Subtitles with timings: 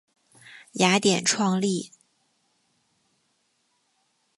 [0.71, 1.91] 雅典创立。